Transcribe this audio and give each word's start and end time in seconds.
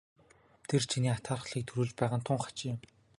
Тэр 0.69 0.81
чиний 0.91 1.13
атаархлыг 1.13 1.63
төрүүлж 1.67 1.93
байгаа 1.97 2.19
нь 2.19 2.25
тун 2.27 2.39
хачин 2.43 2.69
юм. 2.73 2.79